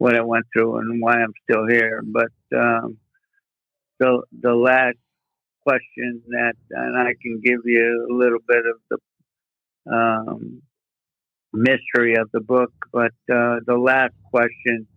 what 0.02 0.16
I 0.16 0.21
went 0.21 0.47
through 0.52 0.78
and 0.78 1.00
why 1.00 1.23
I'm 1.23 1.32
still 1.49 1.64
here. 1.68 2.02
But 2.04 2.32
um, 2.59 2.99
the 4.00 4.23
the 4.40 4.52
last 4.52 4.99
question 5.62 6.23
that, 6.30 6.54
and 6.71 6.99
I 6.99 7.14
can 7.23 7.40
give 7.40 7.61
you 7.64 8.09
a 8.11 8.12
little 8.12 8.40
bit 8.49 8.64
of 8.66 8.99
the 9.87 9.94
um, 9.94 10.62
mystery 11.52 12.16
of 12.16 12.28
the 12.32 12.40
book, 12.40 12.73
but 12.92 13.12
uh, 13.32 13.61
the 13.64 13.78
last 13.78 14.14
question 14.28 14.88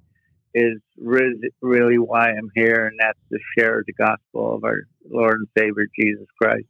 is 0.56 0.80
re- 0.98 1.52
really 1.62 2.00
why 2.00 2.30
I'm 2.30 2.50
here, 2.56 2.88
and 2.88 2.98
that's 3.00 3.20
to 3.32 3.38
share 3.56 3.84
the 3.86 3.94
gospel 3.94 4.56
of 4.56 4.64
our 4.64 4.88
Lord 5.08 5.38
and 5.38 5.48
Savior 5.56 5.86
Jesus 6.00 6.26
Christ. 6.42 6.66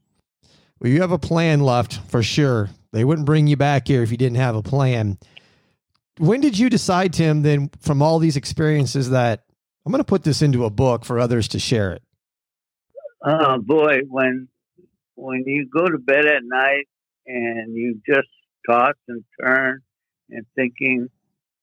Well, 0.81 0.91
you 0.91 0.99
have 0.99 1.13
a 1.13 1.19
plan 1.19 1.61
left 1.61 2.01
for 2.09 2.21
sure. 2.21 2.69
They 2.91 3.05
wouldn't 3.05 3.25
bring 3.25 3.47
you 3.47 3.55
back 3.55 3.87
here 3.87 4.03
if 4.03 4.11
you 4.11 4.17
didn't 4.17 4.39
have 4.39 4.57
a 4.57 4.61
plan. 4.61 5.19
When 6.17 6.41
did 6.41 6.57
you 6.57 6.69
decide, 6.69 7.13
Tim, 7.13 7.41
then 7.41 7.69
from 7.79 8.01
all 8.01 8.19
these 8.19 8.37
experiences 8.37 9.09
that 9.09 9.43
I'm 9.85 9.91
going 9.91 9.99
to 9.99 10.07
put 10.07 10.23
this 10.23 10.41
into 10.41 10.65
a 10.65 10.69
book 10.69 11.05
for 11.05 11.19
others 11.19 11.47
to 11.49 11.59
share 11.59 11.91
it? 11.91 12.01
Oh 13.23 13.59
boy, 13.59 14.01
when 14.07 14.47
when 15.15 15.43
you 15.45 15.67
go 15.67 15.85
to 15.85 15.97
bed 15.97 16.25
at 16.25 16.43
night 16.43 16.87
and 17.25 17.75
you 17.75 17.99
just 18.07 18.27
toss 18.69 18.93
and 19.07 19.23
turn 19.41 19.81
and 20.29 20.45
thinking, 20.55 21.09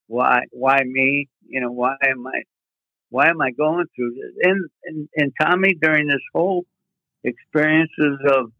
why 0.06 0.42
why 0.50 0.80
me? 0.84 1.28
You 1.46 1.60
know, 1.60 1.70
why 1.70 1.96
am 2.06 2.26
I 2.26 2.42
why 3.10 3.28
am 3.28 3.40
I 3.40 3.50
going 3.52 3.86
through 3.94 4.14
this? 4.14 4.34
And 4.42 4.70
and, 4.84 5.08
and 5.16 5.32
Tommy, 5.40 5.74
during 5.80 6.08
this 6.08 6.22
whole 6.34 6.64
experiences 7.24 8.18
of 8.26 8.52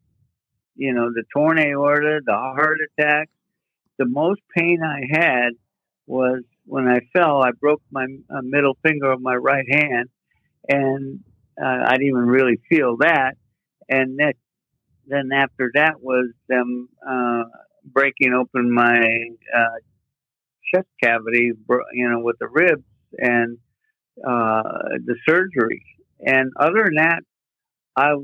you 0.75 0.94
know, 0.94 1.11
the 1.12 1.25
torn 1.32 1.58
aorta, 1.58 2.20
the 2.25 2.32
heart 2.32 2.78
attack. 2.99 3.28
The 3.99 4.06
most 4.06 4.40
pain 4.56 4.80
I 4.82 5.02
had 5.11 5.50
was 6.06 6.42
when 6.64 6.88
I 6.88 7.00
fell. 7.12 7.42
I 7.42 7.50
broke 7.52 7.82
my 7.90 8.06
uh, 8.30 8.42
middle 8.42 8.76
finger 8.82 9.11
of 9.11 9.21
my 9.21 9.35
right 9.35 9.66
hand, 9.71 10.09
and 10.68 11.21
uh, 11.62 11.85
I 11.87 11.92
didn't 11.92 12.09
even 12.09 12.26
really 12.26 12.61
feel 12.68 12.97
that. 12.99 13.35
And 13.88 14.18
that, 14.18 14.35
then 15.06 15.30
after 15.32 15.71
that 15.75 16.00
was 16.00 16.30
them 16.49 16.88
uh, 17.09 17.44
breaking 17.85 18.32
open 18.32 18.73
my 18.73 19.00
uh, 19.54 19.78
chest 20.73 20.88
cavity, 21.02 21.52
you 21.92 22.09
know, 22.09 22.21
with 22.21 22.37
the 22.38 22.49
ribs 22.49 22.85
and 23.18 23.59
uh, 24.26 24.62
the 25.04 25.16
surgery. 25.28 25.85
And 26.25 26.52
other 26.59 26.85
than 26.85 26.94
that, 26.97 27.21
I 27.97 28.14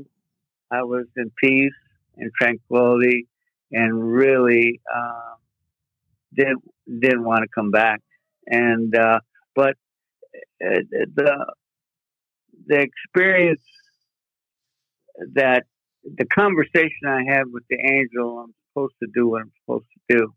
I 0.71 0.83
was 0.83 1.05
in 1.17 1.31
peace 1.41 1.73
and 2.17 2.31
tranquility, 2.39 3.27
and 3.71 4.13
really 4.13 4.81
uh, 4.93 5.35
didn't 6.35 6.63
didn't 6.99 7.23
want 7.23 7.41
to 7.43 7.47
come 7.53 7.71
back. 7.71 8.01
And 8.47 8.95
uh, 8.95 9.19
but 9.55 9.75
uh, 10.63 10.81
the 10.91 11.45
the 12.67 12.79
experience 12.79 13.61
that 15.33 15.63
the 16.03 16.25
conversation 16.25 17.07
I 17.07 17.23
had 17.23 17.43
with 17.51 17.63
the 17.69 17.77
angel, 17.77 18.39
I'm 18.39 18.53
supposed 18.71 18.95
to 19.03 19.09
do 19.13 19.27
what 19.27 19.41
I'm 19.41 19.51
supposed 19.63 19.85
to 20.09 20.17
do. 20.17 20.33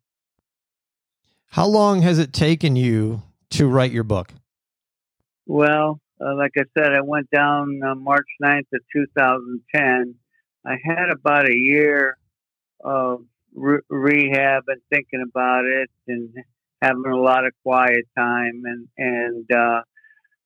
How 1.47 1.67
long 1.67 2.03
has 2.03 2.19
it 2.19 2.33
taken 2.33 2.77
you 2.77 3.23
to 3.51 3.67
write 3.67 3.93
your 3.93 4.05
book? 4.05 4.33
Well, 5.47 6.01
uh, 6.21 6.35
like 6.35 6.53
I 6.57 6.63
said, 6.77 6.93
I 6.93 7.03
went 7.03 7.29
down 7.31 7.81
uh, 7.87 7.95
March 7.95 8.27
9th 8.43 8.67
of 8.73 8.81
2010 8.93 10.15
I 10.65 10.77
had 10.85 11.11
about 11.11 11.49
a 11.49 11.55
year 11.55 12.17
of 12.85 13.25
re- 13.55 13.81
rehab 13.89 14.65
and 14.69 14.81
thinking 14.91 15.25
about 15.29 15.65
it 15.65 15.91
and 16.09 16.31
having 16.81 17.07
a 17.07 17.17
lot 17.17 17.47
of 17.47 17.53
quiet 17.63 18.07
time 18.17 18.63
and 18.65 18.89
and 18.99 19.53
uh, 19.53 19.81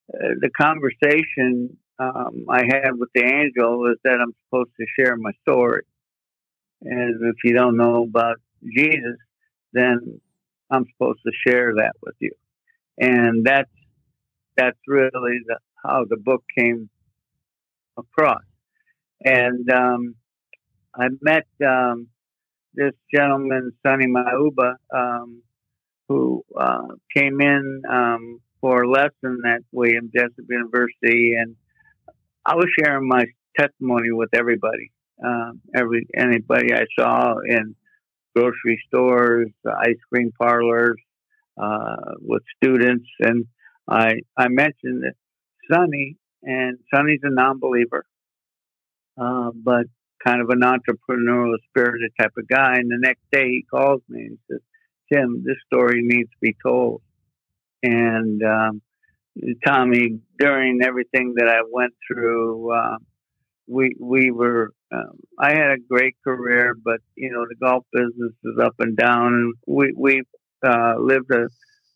the 0.09 0.51
conversation 0.57 1.77
um, 1.99 2.47
I 2.49 2.65
had 2.65 2.91
with 2.99 3.09
the 3.15 3.25
angel 3.25 3.91
is 3.91 3.99
that 4.05 4.21
I'm 4.21 4.35
supposed 4.45 4.71
to 4.79 4.87
share 4.99 5.17
my 5.17 5.33
story. 5.43 5.83
And 6.83 7.23
if 7.23 7.37
you 7.43 7.55
don't 7.55 7.77
know 7.77 8.05
about 8.05 8.37
Jesus, 8.77 9.17
then 9.73 10.21
I'm 10.71 10.85
supposed 10.93 11.21
to 11.25 11.33
share 11.47 11.75
that 11.77 11.93
with 12.03 12.15
you. 12.21 12.33
And 12.99 13.45
that's 13.45 13.71
that's 14.57 14.79
really 14.87 15.39
the, 15.47 15.59
how 15.85 16.05
the 16.09 16.17
book 16.17 16.43
came 16.57 16.89
across. 17.97 18.43
And 19.23 19.71
um, 19.71 20.15
I 20.95 21.09
met 21.21 21.47
um, 21.67 22.09
this 22.77 22.93
gentleman, 23.13 23.73
Sonny 23.85 24.07
Mauba, 24.07 24.75
um, 24.95 25.43
who 26.09 26.45
uh, 26.59 26.87
came 27.15 27.41
in 27.41 27.83
um, 27.91 28.41
for 28.61 28.83
a 28.83 28.89
lesson 28.91 29.43
at 29.47 29.63
William 29.73 30.11
Jessup 30.15 30.45
University, 30.49 31.35
and 31.39 31.57
I 32.45 32.55
was 32.55 32.67
sharing 32.79 33.09
my 33.09 33.25
testimony 33.59 34.13
with 34.13 34.31
everybody, 34.35 34.93
uh, 35.25 35.53
every 35.75 36.07
anybody 36.17 36.73
I 36.75 36.85
saw 36.99 37.35
in 37.47 37.75
grocery 38.35 38.81
stores, 38.87 39.51
ice 39.67 39.97
cream 40.13 40.31
parlors, 40.39 41.01
uh, 41.61 41.97
with 42.21 42.43
students, 42.57 43.09
and 43.21 43.47
I 43.89 44.21
I 44.37 44.49
mentioned 44.49 45.03
that 45.03 45.15
Sonny, 45.73 46.17
and 46.43 46.79
Sonny's 46.95 47.21
a 47.23 47.31
non-believer, 47.31 48.05
uh, 49.21 49.51
but 49.55 49.87
kind 50.25 50.41
of 50.41 50.49
an 50.51 50.61
entrepreneurial 50.61 51.57
spirited 51.69 52.13
type 52.19 52.33
of 52.37 52.49
guy. 52.49 52.77
And 52.77 52.91
the 52.91 52.99
next 52.99 53.23
day 53.31 53.49
he 53.49 53.67
calls 53.71 54.03
me 54.09 54.23
and 54.27 54.39
says, 54.51 54.61
Tim, 55.13 55.45
this 55.45 55.57
story 55.67 56.01
needs 56.03 56.31
to 56.31 56.37
be 56.41 56.57
told. 56.65 57.03
And 57.83 58.43
um, 58.43 58.83
Tommy, 59.65 60.19
during 60.39 60.81
everything 60.83 61.35
that 61.37 61.49
I 61.49 61.61
went 61.71 61.95
through, 62.07 62.73
uh, 62.73 62.97
we 63.67 63.95
we 64.01 64.31
were. 64.31 64.73
Um, 64.93 65.19
I 65.39 65.51
had 65.51 65.73
a 65.73 65.79
great 65.79 66.17
career, 66.23 66.75
but 66.83 67.01
you 67.17 67.31
know 67.31 67.45
the 67.49 67.57
golf 67.57 67.85
business 67.93 68.33
is 68.45 68.59
up 68.63 68.75
and 68.79 68.97
down. 68.97 69.53
We 69.67 69.93
we 69.97 70.23
uh, 70.65 70.95
lived 70.99 71.31
a, 71.33 71.49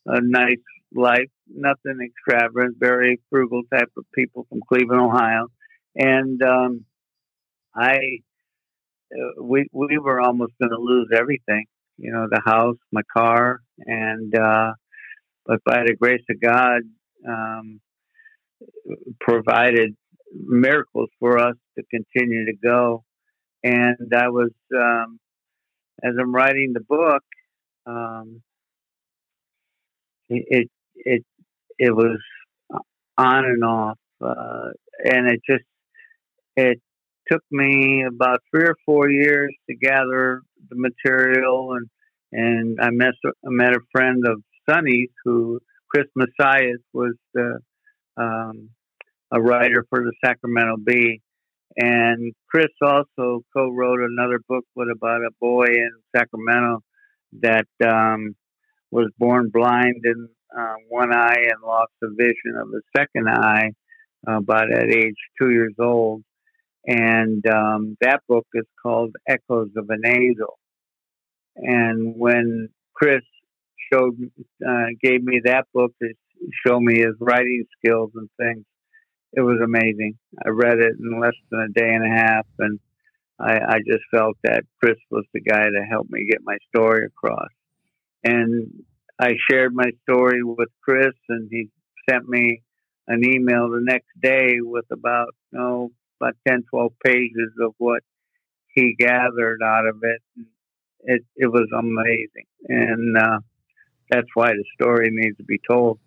a 0.05 0.21
nice 0.21 0.57
life, 0.93 1.29
nothing 1.47 1.99
extravagant, 2.03 2.77
very 2.77 3.19
frugal 3.29 3.61
type 3.73 3.91
of 3.97 4.05
people 4.13 4.45
from 4.49 4.59
Cleveland, 4.67 5.01
Ohio, 5.01 5.47
and 5.95 6.41
um, 6.43 6.85
I 7.75 8.19
uh, 9.13 9.43
we 9.43 9.67
we 9.73 9.97
were 9.97 10.21
almost 10.21 10.53
going 10.59 10.71
to 10.71 10.77
lose 10.79 11.09
everything, 11.15 11.65
you 11.97 12.11
know, 12.11 12.27
the 12.29 12.41
house, 12.45 12.77
my 12.91 13.01
car, 13.15 13.59
and 13.79 14.35
uh, 14.37 14.73
but 15.45 15.63
by 15.65 15.83
the 15.85 15.95
grace 15.95 16.23
of 16.29 16.39
God, 16.41 16.81
um, 17.27 17.81
provided 19.19 19.95
miracles 20.33 21.09
for 21.19 21.39
us 21.39 21.55
to 21.77 21.83
continue 21.91 22.45
to 22.45 22.53
go. 22.63 23.03
And 23.63 23.97
I 24.15 24.29
was, 24.29 24.51
um, 24.75 25.19
as 26.03 26.13
I'm 26.19 26.33
writing 26.33 26.73
the 26.73 26.81
book, 26.81 27.23
um, 27.85 28.41
it 30.29 30.69
it 30.95 31.25
it 31.79 31.95
was 31.95 32.19
on 33.17 33.45
and 33.45 33.63
off, 33.63 33.97
uh, 34.21 34.69
and 35.03 35.27
it 35.29 35.41
just 35.49 35.65
it 36.55 36.81
took 37.31 37.43
me 37.51 38.03
about 38.03 38.39
three 38.51 38.65
or 38.65 38.75
four 38.85 39.09
years 39.09 39.53
to 39.69 39.75
gather 39.75 40.41
the 40.69 40.75
material, 40.75 41.73
and 41.73 41.87
and 42.31 42.79
I 42.81 42.89
met 42.91 43.13
I 43.25 43.49
met 43.49 43.73
a 43.73 43.79
friend 43.91 44.23
of 44.27 44.41
Sonny's 44.69 45.09
who 45.23 45.59
Chris 45.89 46.07
Macias 46.15 46.81
was 46.93 47.13
the 47.33 47.59
um, 48.17 48.69
a 49.31 49.41
writer 49.41 49.85
for 49.89 49.99
the 49.99 50.13
Sacramento 50.23 50.77
Bee, 50.85 51.21
and 51.77 52.33
Chris 52.49 52.67
also 52.81 53.41
co-wrote 53.55 53.99
another 54.01 54.39
book 54.47 54.65
with 54.75 54.89
about 54.89 55.21
a 55.21 55.31
boy 55.39 55.65
in 55.65 55.91
Sacramento 56.15 56.81
that 57.41 57.67
um, 57.85 58.35
was 58.91 59.09
born 59.17 59.49
blind 59.53 60.01
in 60.03 60.27
uh, 60.57 60.75
one 60.89 61.13
eye 61.13 61.47
and 61.49 61.61
lost 61.63 61.91
the 62.01 62.13
vision 62.17 62.59
of 62.61 62.69
the 62.69 62.81
second 62.95 63.29
eye 63.29 63.71
uh, 64.27 64.37
about 64.37 64.71
at 64.71 64.89
age 64.89 65.15
two 65.39 65.51
years 65.51 65.73
old. 65.79 66.23
And 66.85 67.45
um, 67.47 67.97
that 68.01 68.21
book 68.27 68.47
is 68.53 68.65
called 68.81 69.15
Echoes 69.27 69.69
of 69.77 69.89
an 69.89 70.01
Angel. 70.05 70.57
And 71.55 72.15
when 72.17 72.69
Chris 72.93 73.21
showed, 73.91 74.17
uh, 74.67 74.85
gave 75.01 75.23
me 75.23 75.41
that 75.45 75.65
book 75.73 75.93
to 76.01 76.13
show 76.65 76.79
me 76.79 76.99
his 76.99 77.15
writing 77.19 77.65
skills 77.77 78.11
and 78.15 78.29
things, 78.39 78.65
it 79.33 79.41
was 79.41 79.59
amazing. 79.63 80.17
I 80.43 80.49
read 80.49 80.79
it 80.79 80.93
in 80.99 81.19
less 81.19 81.35
than 81.49 81.61
a 81.61 81.79
day 81.79 81.93
and 81.93 82.05
a 82.05 82.15
half, 82.15 82.45
and 82.59 82.79
I, 83.39 83.53
I 83.53 83.77
just 83.87 84.03
felt 84.11 84.37
that 84.43 84.63
Chris 84.81 84.97
was 85.09 85.25
the 85.33 85.41
guy 85.41 85.63
to 85.63 85.85
help 85.89 86.07
me 86.09 86.27
get 86.29 86.41
my 86.43 86.57
story 86.69 87.05
across. 87.05 87.49
And 88.23 88.83
I 89.19 89.33
shared 89.49 89.73
my 89.73 89.91
story 90.03 90.43
with 90.43 90.69
Chris, 90.83 91.13
and 91.29 91.47
he 91.49 91.69
sent 92.09 92.27
me 92.27 92.61
an 93.07 93.23
email 93.25 93.69
the 93.69 93.81
next 93.81 94.09
day 94.21 94.55
with 94.59 94.85
about, 94.91 95.33
know, 95.51 95.91
about 96.21 96.35
10, 96.47 96.63
12 96.69 96.91
pages 97.03 97.51
of 97.61 97.73
what 97.77 98.03
he 98.73 98.95
gathered 98.97 99.61
out 99.63 99.87
of 99.87 99.97
it. 100.03 100.21
It, 101.03 101.25
it 101.35 101.47
was 101.47 101.67
amazing. 101.77 102.45
And 102.67 103.17
uh, 103.17 103.39
that's 104.09 104.27
why 104.33 104.51
the 104.51 104.63
story 104.75 105.09
needs 105.11 105.37
to 105.37 105.43
be 105.43 105.59
told. 105.69 105.99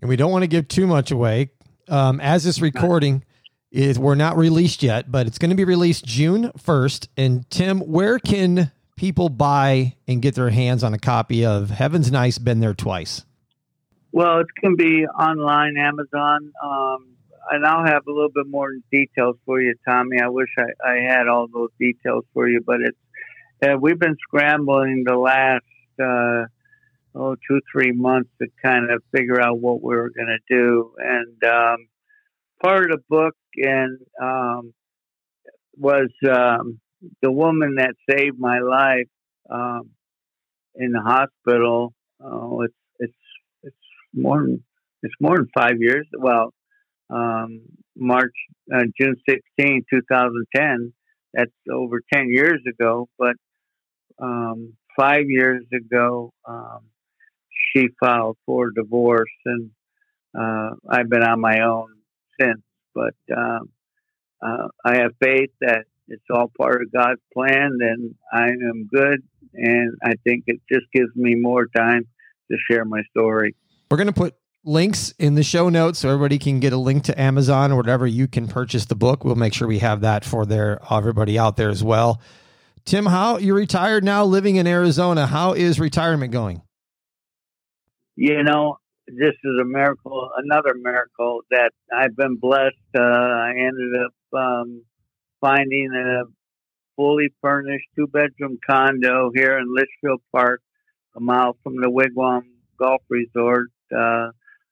And 0.00 0.08
we 0.08 0.16
don't 0.16 0.32
want 0.32 0.42
to 0.42 0.48
give 0.48 0.68
too 0.68 0.86
much 0.86 1.10
away. 1.10 1.50
Um, 1.88 2.20
as 2.20 2.44
this 2.44 2.60
recording 2.60 3.24
is, 3.70 3.98
we're 3.98 4.16
not 4.16 4.36
released 4.36 4.82
yet, 4.82 5.10
but 5.10 5.26
it's 5.26 5.38
going 5.38 5.50
to 5.50 5.56
be 5.56 5.64
released 5.64 6.04
June 6.04 6.50
1st. 6.58 7.08
And 7.16 7.48
Tim, 7.50 7.80
where 7.80 8.18
can 8.18 8.72
people 8.96 9.28
buy 9.28 9.94
and 10.08 10.20
get 10.20 10.34
their 10.34 10.50
hands 10.50 10.82
on 10.82 10.92
a 10.92 10.98
copy 10.98 11.46
of 11.46 11.70
Heaven's 11.70 12.10
Nice 12.10 12.38
Been 12.38 12.60
There 12.60 12.74
Twice? 12.74 13.24
Well, 14.12 14.40
it 14.40 14.46
can 14.60 14.76
be 14.76 15.06
online, 15.06 15.76
Amazon. 15.76 16.52
Um, 16.64 17.15
and 17.50 17.66
I'll 17.66 17.84
have 17.84 18.02
a 18.06 18.12
little 18.12 18.30
bit 18.34 18.46
more 18.46 18.70
details 18.90 19.36
for 19.44 19.60
you, 19.60 19.74
Tommy. 19.88 20.20
I 20.20 20.28
wish 20.28 20.48
I, 20.58 20.88
I 20.88 20.96
had 20.96 21.28
all 21.28 21.46
those 21.52 21.70
details 21.78 22.24
for 22.32 22.48
you, 22.48 22.60
but 22.64 22.80
it's 22.80 22.98
uh, 23.62 23.76
we've 23.80 23.98
been 23.98 24.16
scrambling 24.20 25.04
the 25.06 25.16
last 25.16 25.64
uh, 26.00 26.46
oh 27.14 27.36
two 27.48 27.60
three 27.72 27.92
months 27.92 28.30
to 28.40 28.48
kind 28.64 28.90
of 28.90 29.02
figure 29.14 29.40
out 29.40 29.58
what 29.58 29.82
we 29.82 29.96
were 29.96 30.10
going 30.10 30.28
to 30.28 30.54
do, 30.54 30.92
and 30.98 31.44
um, 31.44 31.88
part 32.62 32.90
of 32.90 32.98
the 32.98 33.04
book 33.08 33.34
and 33.56 33.98
um, 34.20 34.74
was 35.76 36.10
um, 36.28 36.80
the 37.22 37.30
woman 37.30 37.76
that 37.76 37.94
saved 38.10 38.38
my 38.38 38.58
life 38.58 39.08
um, 39.50 39.90
in 40.74 40.92
the 40.92 41.00
hospital. 41.00 41.94
Oh, 42.22 42.62
it's 42.62 42.74
it's 42.98 43.14
it's 43.62 43.76
more 44.12 44.42
than 44.42 44.62
it's 45.02 45.14
more 45.20 45.36
than 45.36 45.48
five 45.56 45.76
years. 45.78 46.06
Well, 46.18 46.52
um, 47.10 47.62
March 47.96 48.34
uh, 48.74 48.82
June 48.98 49.16
16, 49.28 49.84
2010. 49.90 50.92
That's 51.34 51.50
over 51.70 52.00
10 52.12 52.28
years 52.30 52.60
ago. 52.66 53.08
But 53.18 53.36
um, 54.18 54.74
five 54.98 55.28
years 55.28 55.64
ago, 55.72 56.32
um, 56.46 56.80
she 57.72 57.88
filed 58.00 58.36
for 58.46 58.70
divorce, 58.70 59.28
and 59.44 59.70
uh, 60.38 60.70
I've 60.88 61.08
been 61.08 61.22
on 61.22 61.40
my 61.40 61.60
own 61.60 61.88
since. 62.40 62.62
But 62.94 63.14
um, 63.36 63.70
uh, 64.42 64.68
I 64.84 64.96
have 64.96 65.12
faith 65.22 65.50
that 65.60 65.84
it's 66.08 66.24
all 66.30 66.50
part 66.56 66.82
of 66.82 66.92
God's 66.92 67.20
plan, 67.32 67.78
and 67.80 68.14
I 68.32 68.48
am 68.48 68.88
good. 68.92 69.22
And 69.54 69.94
I 70.02 70.14
think 70.24 70.44
it 70.46 70.60
just 70.70 70.86
gives 70.92 71.14
me 71.14 71.34
more 71.34 71.66
time 71.66 72.06
to 72.50 72.56
share 72.70 72.84
my 72.84 73.02
story. 73.10 73.54
We're 73.90 73.96
going 73.96 74.08
to 74.08 74.12
put 74.12 74.34
links 74.66 75.14
in 75.18 75.34
the 75.34 75.42
show 75.42 75.68
notes 75.68 76.00
so 76.00 76.08
everybody 76.08 76.38
can 76.38 76.60
get 76.60 76.72
a 76.72 76.76
link 76.76 77.04
to 77.04 77.18
Amazon 77.18 77.72
or 77.72 77.76
whatever 77.76 78.06
you 78.06 78.26
can 78.26 78.48
purchase 78.48 78.84
the 78.84 78.96
book. 78.96 79.24
We'll 79.24 79.36
make 79.36 79.54
sure 79.54 79.68
we 79.68 79.78
have 79.78 80.00
that 80.00 80.24
for 80.24 80.44
their 80.44 80.80
everybody 80.90 81.38
out 81.38 81.56
there 81.56 81.70
as 81.70 81.84
well. 81.84 82.20
Tim, 82.84 83.06
how 83.06 83.38
you're 83.38 83.56
retired 83.56 84.04
now, 84.04 84.24
living 84.24 84.56
in 84.56 84.66
Arizona. 84.66 85.26
How 85.26 85.54
is 85.54 85.80
retirement 85.80 86.32
going? 86.32 86.62
You 88.16 88.42
know, 88.42 88.78
this 89.06 89.34
is 89.44 89.60
a 89.60 89.64
miracle, 89.64 90.30
another 90.36 90.74
miracle 90.74 91.42
that 91.50 91.70
I've 91.92 92.16
been 92.16 92.36
blessed. 92.36 92.74
Uh, 92.96 93.02
I 93.02 93.50
ended 93.56 93.92
up 94.04 94.38
um, 94.38 94.84
finding 95.40 95.90
a 95.94 96.24
fully 96.96 97.28
furnished 97.40 97.86
two 97.94 98.06
bedroom 98.06 98.58
condo 98.68 99.30
here 99.34 99.58
in 99.58 99.72
Litchfield 99.72 100.22
Park, 100.32 100.60
a 101.14 101.20
mile 101.20 101.56
from 101.62 101.76
the 101.76 101.90
Wigwam 101.90 102.42
Golf 102.78 103.02
Resort, 103.08 103.68
uh, 103.96 104.28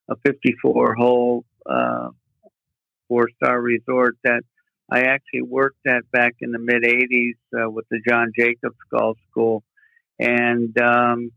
a 0.08 0.16
54 0.24 0.94
hole 0.94 1.44
uh, 1.66 2.10
four 3.08 3.28
star 3.36 3.60
resort 3.60 4.16
that 4.24 4.42
I 4.90 5.02
actually 5.02 5.42
worked 5.42 5.86
at 5.86 6.10
back 6.10 6.34
in 6.40 6.52
the 6.52 6.58
mid 6.58 6.82
80s 6.82 7.36
uh, 7.56 7.70
with 7.70 7.86
the 7.90 8.00
John 8.06 8.32
Jacobs 8.38 8.76
Golf 8.90 9.16
School. 9.30 9.62
And 10.18 10.78
um, 10.78 11.30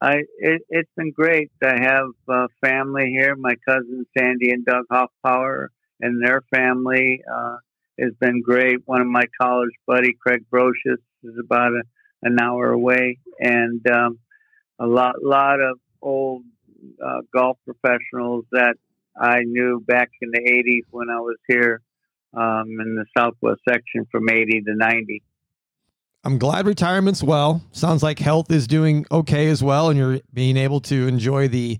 I, 0.00 0.22
it, 0.38 0.62
has 0.72 0.84
been 0.96 1.10
great. 1.10 1.50
I 1.62 1.80
have 1.80 2.08
uh, 2.28 2.46
family 2.64 3.08
here. 3.08 3.34
My 3.34 3.54
cousins 3.66 4.06
Sandy 4.16 4.50
and 4.50 4.64
Doug 4.64 4.84
Hoffpower 4.90 5.70
and 6.00 6.22
their 6.22 6.42
family. 6.52 7.22
Uh, 7.30 7.56
has 7.98 8.12
been 8.20 8.42
great. 8.42 8.80
One 8.86 9.00
of 9.00 9.06
my 9.06 9.24
college 9.40 9.72
buddy, 9.86 10.14
Craig 10.20 10.44
Brocious, 10.52 10.98
is 11.22 11.34
about 11.42 11.72
a, 11.72 11.82
an 12.22 12.38
hour 12.40 12.70
away, 12.70 13.18
and 13.40 13.84
um, 13.90 14.18
a 14.78 14.86
lot, 14.86 15.22
lot 15.22 15.60
of 15.60 15.78
old 16.02 16.44
uh, 17.04 17.20
golf 17.34 17.58
professionals 17.64 18.44
that 18.52 18.76
I 19.18 19.40
knew 19.44 19.82
back 19.86 20.10
in 20.20 20.30
the 20.30 20.40
'80s 20.40 20.84
when 20.90 21.10
I 21.10 21.20
was 21.20 21.36
here 21.48 21.80
um, 22.34 22.68
in 22.80 22.96
the 22.96 23.06
Southwest 23.16 23.60
section 23.68 24.06
from 24.10 24.28
'80 24.28 24.62
to 24.62 24.74
'90. 24.74 25.22
I'm 26.24 26.38
glad 26.38 26.66
retirement's 26.66 27.22
well. 27.22 27.62
Sounds 27.70 28.02
like 28.02 28.18
health 28.18 28.50
is 28.50 28.66
doing 28.66 29.06
okay 29.12 29.48
as 29.48 29.62
well, 29.62 29.90
and 29.90 29.98
you're 29.98 30.20
being 30.32 30.56
able 30.56 30.80
to 30.80 31.06
enjoy 31.06 31.46
the 31.46 31.78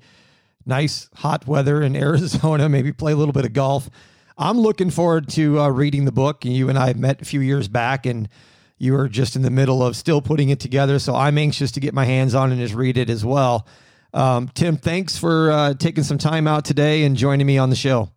nice 0.64 1.08
hot 1.14 1.46
weather 1.46 1.82
in 1.82 1.96
Arizona. 1.96 2.68
Maybe 2.68 2.92
play 2.92 3.12
a 3.12 3.16
little 3.16 3.32
bit 3.32 3.44
of 3.44 3.52
golf. 3.52 3.90
I'm 4.38 4.58
looking 4.58 4.90
forward 4.90 5.28
to 5.30 5.60
uh, 5.60 5.68
reading 5.68 6.04
the 6.04 6.12
book. 6.12 6.44
You 6.44 6.68
and 6.68 6.78
I 6.78 6.92
met 6.92 7.22
a 7.22 7.24
few 7.24 7.40
years 7.40 7.68
back, 7.68 8.06
and 8.06 8.28
you 8.78 8.92
were 8.92 9.08
just 9.08 9.34
in 9.34 9.42
the 9.42 9.50
middle 9.50 9.82
of 9.82 9.96
still 9.96 10.20
putting 10.20 10.50
it 10.50 10.60
together. 10.60 10.98
So 10.98 11.14
I'm 11.14 11.38
anxious 11.38 11.72
to 11.72 11.80
get 11.80 11.94
my 11.94 12.04
hands 12.04 12.34
on 12.34 12.52
and 12.52 12.60
just 12.60 12.74
read 12.74 12.98
it 12.98 13.10
as 13.10 13.24
well. 13.24 13.66
Um, 14.16 14.48
Tim, 14.54 14.78
thanks 14.78 15.18
for 15.18 15.50
uh, 15.50 15.74
taking 15.74 16.02
some 16.02 16.16
time 16.16 16.48
out 16.48 16.64
today 16.64 17.04
and 17.04 17.16
joining 17.16 17.46
me 17.46 17.58
on 17.58 17.68
the 17.68 17.76
show. 17.76 18.10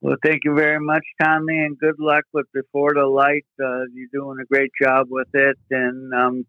Well, 0.00 0.16
thank 0.24 0.42
you 0.44 0.54
very 0.54 0.78
much, 0.78 1.02
Tommy, 1.20 1.58
and 1.58 1.76
good 1.76 1.96
luck 1.98 2.22
with 2.32 2.46
Before 2.54 2.94
the 2.94 3.04
Light. 3.04 3.44
Uh, 3.60 3.86
you're 3.92 4.08
doing 4.12 4.38
a 4.40 4.46
great 4.46 4.70
job 4.80 5.08
with 5.10 5.26
it, 5.34 5.58
and 5.72 6.14
um, 6.14 6.46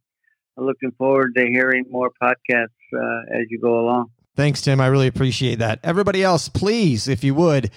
I'm 0.56 0.66
looking 0.66 0.92
forward 0.92 1.34
to 1.36 1.48
hearing 1.48 1.86
more 1.90 2.12
podcasts 2.22 2.68
uh, 2.94 3.22
as 3.34 3.48
you 3.50 3.60
go 3.60 3.80
along. 3.80 4.12
Thanks, 4.36 4.62
Tim. 4.62 4.80
I 4.80 4.88
really 4.88 5.08
appreciate 5.08 5.58
that. 5.58 5.80
Everybody 5.84 6.24
else, 6.24 6.50
please, 6.50 7.08
if 7.08 7.24
you 7.24 7.34
would, 7.34 7.72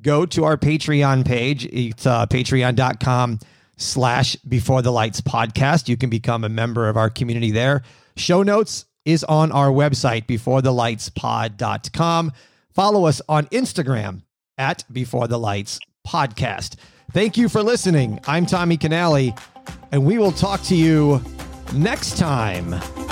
go 0.00 0.24
to 0.24 0.44
our 0.44 0.56
Patreon 0.56 1.26
page. 1.26 1.66
It's 1.66 2.06
uh, 2.06 2.24
patreon.com 2.24 3.40
slash 3.76 4.36
before 4.36 4.80
the 4.80 4.90
lights 4.90 5.20
podcast. 5.20 5.86
You 5.86 5.98
can 5.98 6.08
become 6.08 6.44
a 6.44 6.48
member 6.48 6.88
of 6.88 6.96
our 6.96 7.10
community 7.10 7.50
there. 7.50 7.82
Show 8.16 8.42
notes 8.42 8.86
is 9.08 9.24
on 9.24 9.50
our 9.50 9.70
website, 9.70 10.26
beforethelightspod.com. 10.26 12.32
Follow 12.70 13.06
us 13.06 13.22
on 13.26 13.46
Instagram 13.46 14.20
at 14.58 14.84
before 14.92 15.26
the 15.26 15.38
lights 15.38 15.80
podcast. 16.06 16.76
Thank 17.12 17.38
you 17.38 17.48
for 17.48 17.62
listening. 17.62 18.20
I'm 18.26 18.44
Tommy 18.44 18.76
Canale, 18.76 19.34
and 19.92 20.04
we 20.04 20.18
will 20.18 20.32
talk 20.32 20.60
to 20.64 20.76
you 20.76 21.22
next 21.72 22.18
time. 22.18 23.07